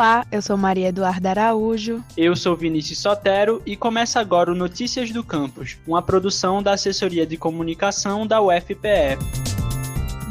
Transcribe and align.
Olá, 0.00 0.24
eu 0.32 0.40
sou 0.40 0.56
Maria 0.56 0.88
Eduarda 0.88 1.28
Araújo. 1.28 2.02
Eu 2.16 2.34
sou 2.34 2.56
Vinícius 2.56 3.00
Sotero 3.00 3.60
e 3.66 3.76
começa 3.76 4.18
agora 4.18 4.50
o 4.50 4.54
Notícias 4.54 5.10
do 5.10 5.22
Campus, 5.22 5.76
uma 5.86 6.00
produção 6.00 6.62
da 6.62 6.72
Assessoria 6.72 7.26
de 7.26 7.36
Comunicação 7.36 8.26
da 8.26 8.40
UFPE. 8.40 9.18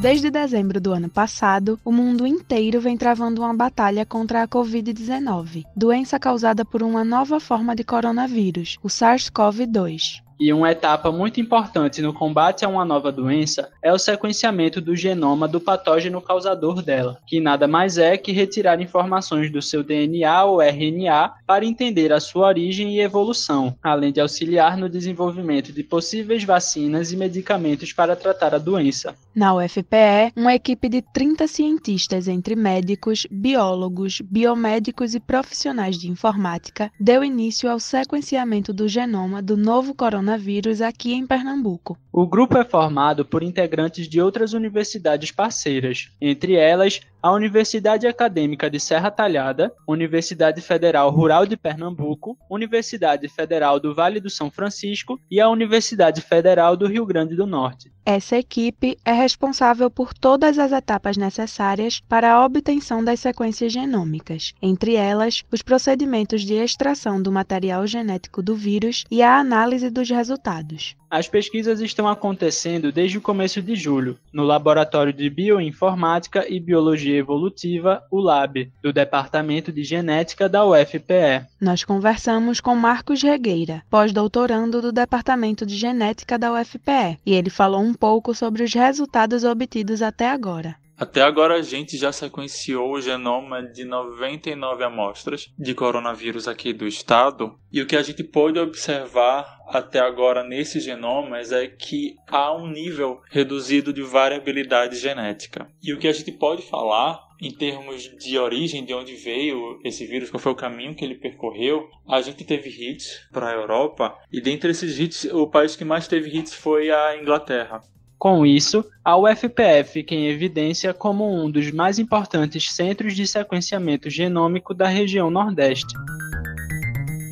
Desde 0.01 0.31
dezembro 0.31 0.81
do 0.81 0.91
ano 0.91 1.07
passado, 1.07 1.79
o 1.85 1.91
mundo 1.91 2.25
inteiro 2.25 2.81
vem 2.81 2.97
travando 2.97 3.43
uma 3.43 3.53
batalha 3.53 4.03
contra 4.07 4.41
a 4.41 4.47
Covid-19, 4.47 5.65
doença 5.75 6.19
causada 6.19 6.65
por 6.65 6.81
uma 6.81 7.03
nova 7.05 7.39
forma 7.39 7.75
de 7.75 7.83
coronavírus, 7.83 8.79
o 8.81 8.87
SARS-CoV-2. 8.87 10.23
E 10.39 10.53
uma 10.53 10.71
etapa 10.71 11.11
muito 11.11 11.41
importante 11.41 12.01
no 12.01 12.13
combate 12.13 12.63
a 12.63 12.69
uma 12.69 12.85
nova 12.85 13.11
doença 13.11 13.69
é 13.83 13.91
o 13.91 13.99
sequenciamento 13.99 14.79
do 14.79 14.95
genoma 14.95 15.49
do 15.49 15.59
patógeno 15.59 16.21
causador 16.21 16.81
dela, 16.81 17.19
que 17.27 17.41
nada 17.41 17.67
mais 17.67 17.97
é 17.97 18.15
que 18.15 18.31
retirar 18.31 18.79
informações 18.79 19.51
do 19.51 19.61
seu 19.61 19.83
DNA 19.83 20.45
ou 20.45 20.61
RNA 20.61 21.33
para 21.45 21.65
entender 21.65 22.13
a 22.13 22.21
sua 22.21 22.47
origem 22.47 22.95
e 22.95 23.01
evolução, 23.01 23.75
além 23.83 24.13
de 24.13 24.21
auxiliar 24.21 24.77
no 24.77 24.87
desenvolvimento 24.87 25.73
de 25.73 25.83
possíveis 25.83 26.45
vacinas 26.45 27.11
e 27.11 27.17
medicamentos 27.17 27.91
para 27.91 28.15
tratar 28.15 28.55
a 28.55 28.59
doença. 28.59 29.13
Na 29.35 29.53
UFPE, 29.53 30.31
uma 30.37 30.55
equipe 30.55 30.87
de 30.87 31.01
30 31.01 31.47
cientistas, 31.47 32.29
entre 32.29 32.55
médicos, 32.55 33.27
biólogos, 33.29 34.21
biomédicos 34.21 35.13
e 35.13 35.19
profissionais 35.19 35.97
de 35.97 36.09
informática, 36.09 36.89
deu 36.97 37.25
início 37.25 37.69
ao 37.69 37.79
sequenciamento 37.79 38.71
do 38.71 38.87
genoma 38.87 39.41
do 39.41 39.57
novo 39.57 39.93
coronavírus 39.93 40.28
coronavírus 40.29 40.81
aqui 40.81 41.13
em 41.13 41.25
Pernambuco. 41.25 41.97
O 42.11 42.27
grupo 42.27 42.57
é 42.57 42.63
formado 42.63 43.25
por 43.25 43.41
integrantes 43.41 44.07
de 44.07 44.21
outras 44.21 44.53
universidades 44.53 45.31
parceiras, 45.31 46.11
entre 46.21 46.55
elas 46.55 47.01
a 47.21 47.31
Universidade 47.31 48.07
Acadêmica 48.07 48.69
de 48.69 48.79
Serra 48.79 49.09
Talhada, 49.09 49.73
Universidade 49.87 50.61
Federal 50.61 51.09
Rural 51.09 51.45
de 51.45 51.57
Pernambuco, 51.57 52.37
Universidade 52.49 53.27
Federal 53.27 53.79
do 53.79 53.93
Vale 53.93 54.19
do 54.19 54.29
São 54.29 54.51
Francisco 54.51 55.19
e 55.29 55.41
a 55.41 55.49
Universidade 55.49 56.21
Federal 56.21 56.77
do 56.77 56.87
Rio 56.87 57.05
Grande 57.05 57.35
do 57.35 57.45
Norte. 57.45 57.91
Essa 58.11 58.37
equipe 58.37 58.97
é 59.05 59.13
responsável 59.13 59.87
por 59.87 60.15
todas 60.15 60.57
as 60.57 60.71
etapas 60.71 61.15
necessárias 61.15 61.99
para 62.09 62.33
a 62.33 62.43
obtenção 62.43 63.03
das 63.03 63.19
sequências 63.19 63.71
genômicas, 63.71 64.55
entre 64.59 64.95
elas 64.95 65.45
os 65.51 65.61
procedimentos 65.61 66.41
de 66.41 66.55
extração 66.55 67.21
do 67.21 67.31
material 67.31 67.85
genético 67.85 68.41
do 68.41 68.55
vírus 68.55 69.05
e 69.11 69.21
a 69.21 69.37
análise 69.37 69.91
dos 69.91 70.09
resultados. 70.09 70.95
As 71.09 71.27
pesquisas 71.27 71.81
estão 71.81 72.07
acontecendo 72.07 72.91
desde 72.91 73.17
o 73.17 73.21
começo 73.21 73.63
de 73.63 73.75
julho, 73.75 74.19
no 74.31 74.43
Laboratório 74.43 75.11
de 75.11 75.27
Bioinformática 75.27 76.45
e 76.47 76.59
Biologia 76.59 77.17
Evolutiva, 77.17 78.03
o 78.11 78.19
LAB, 78.19 78.71
do 78.83 78.93
Departamento 78.93 79.71
de 79.71 79.83
Genética 79.83 80.47
da 80.47 80.63
UFPE. 80.63 81.47
Nós 81.59 81.83
conversamos 81.83 82.61
com 82.61 82.75
Marcos 82.75 83.23
Regueira, 83.23 83.81
pós-doutorando 83.89 84.83
do 84.83 84.91
Departamento 84.91 85.65
de 85.65 85.75
Genética 85.75 86.37
da 86.37 86.53
UFPE, 86.53 87.17
e 87.25 87.33
ele 87.33 87.49
falou 87.49 87.81
um 87.81 87.93
pouco 87.93 88.35
sobre 88.35 88.63
os 88.63 88.71
resultados 88.71 89.43
obtidos 89.43 90.03
até 90.03 90.29
agora. 90.29 90.75
Até 90.99 91.21
agora 91.21 91.55
a 91.55 91.61
gente 91.61 91.95
já 91.95 92.11
sequenciou 92.11 92.91
o 92.91 93.01
genoma 93.01 93.63
de 93.63 93.85
99 93.85 94.83
amostras 94.83 95.49
de 95.57 95.73
coronavírus 95.73 96.45
aqui 96.45 96.73
do 96.73 96.85
estado, 96.85 97.57
e 97.71 97.81
o 97.81 97.87
que 97.87 97.95
a 97.95 98.01
gente 98.01 98.21
pôde 98.21 98.59
observar 98.59 99.59
até 99.69 99.99
agora 99.99 100.43
nesses 100.43 100.83
genomas 100.83 101.53
é 101.53 101.67
que 101.67 102.15
há 102.27 102.53
um 102.53 102.67
nível 102.67 103.21
reduzido 103.31 103.93
de 103.93 104.01
variabilidade 104.01 104.97
genética. 104.97 105.69
E 105.81 105.93
o 105.93 105.97
que 105.97 106.07
a 106.07 106.11
gente 106.11 106.33
pode 106.33 106.63
falar 106.63 107.29
em 107.41 107.51
termos 107.51 108.03
de 108.17 108.37
origem, 108.37 108.83
de 108.83 108.93
onde 108.93 109.15
veio 109.15 109.79
esse 109.85 110.05
vírus, 110.05 110.29
qual 110.29 110.41
foi 110.41 110.51
o 110.51 110.55
caminho 110.55 110.93
que 110.93 111.05
ele 111.05 111.15
percorreu, 111.15 111.87
a 112.09 112.21
gente 112.21 112.43
teve 112.43 112.69
hits 112.69 113.25
para 113.31 113.47
a 113.47 113.53
Europa 113.53 114.17
e 114.29 114.41
dentre 114.41 114.71
esses 114.71 114.99
hits, 114.99 115.23
o 115.31 115.47
país 115.47 115.77
que 115.77 115.85
mais 115.85 116.09
teve 116.09 116.37
hits 116.37 116.53
foi 116.53 116.91
a 116.91 117.15
Inglaterra. 117.15 117.81
Com 118.19 118.45
isso, 118.45 118.83
a 119.03 119.15
UFPE 119.15 119.85
fica 119.85 120.13
em 120.13 120.27
evidência 120.27 120.93
como 120.93 121.33
um 121.33 121.49
dos 121.49 121.71
mais 121.71 121.97
importantes 121.97 122.69
centros 122.69 123.15
de 123.15 123.25
sequenciamento 123.25 124.09
genômico 124.09 124.73
da 124.73 124.89
região 124.89 125.31
Nordeste. 125.31 125.95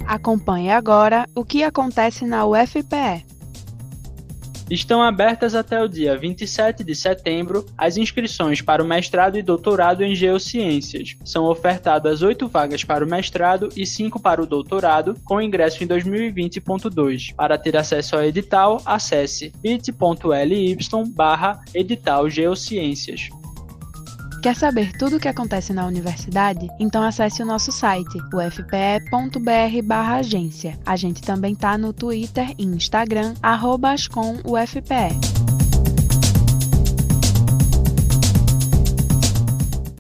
Acompanhe 0.08 0.72
agora 0.72 1.28
o 1.36 1.44
que 1.44 1.62
acontece 1.62 2.26
na 2.26 2.46
UFPE 2.46 3.37
estão 4.70 5.02
abertas 5.02 5.56
até 5.56 5.82
o 5.82 5.88
dia 5.88 6.18
27 6.18 6.84
de 6.84 6.96
setembro 6.96 7.66
as 7.78 7.98
inscrições 7.98 8.62
para 8.62 8.84
o 8.84 8.88
mestrado 8.88 9.38
e 9.38 9.42
doutorado 9.42 10.04
em 10.04 10.16
Geociências. 10.16 11.16
São 11.24 11.46
ofertadas 11.46 12.22
oito 12.22 12.48
vagas 12.48 12.84
para 12.84 13.06
o 13.06 13.10
mestrado 13.10 13.70
e 13.76 13.86
cinco 13.86 14.20
para 14.20 14.42
o 14.42 14.46
doutorado, 14.46 15.16
com 15.24 15.42
ingresso 15.42 15.84
em 15.84 15.88
2020.2. 15.88 17.34
Para 17.36 17.58
ter 17.58 17.78
acesso 17.78 18.16
ao 18.16 18.24
edital, 18.24 18.82
acesse 18.86 19.52
bit.ly 19.62 20.78
edital 21.74 22.30
Geociências. 22.30 23.30
Quer 24.42 24.56
saber 24.56 24.98
tudo 24.98 25.18
o 25.18 25.20
que 25.20 25.28
acontece 25.28 25.74
na 25.74 25.86
universidade? 25.86 26.70
Então 26.80 27.04
acesse 27.04 27.44
o 27.44 27.46
nosso 27.46 27.70
site, 27.72 28.18
ufpe.br/agência. 28.34 30.80
A 30.86 30.96
gente 30.96 31.22
também 31.22 31.54
tá 31.56 31.78
no 31.78 31.92
Twitter 31.92 32.54
e 32.58 32.64
Instagram 32.64 33.34
@ascomufpe. 33.42 35.37